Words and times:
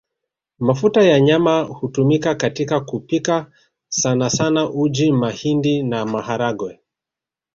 Mafuta 0.59 1.03
ya 1.03 1.19
nyama 1.19 1.61
hutumika 1.61 2.35
katika 2.35 2.79
kupika 2.79 3.51
sanasana 3.87 4.69
uji 4.69 5.11
mahindi 5.11 5.83
na 5.83 6.05
maharagwe 6.05 6.79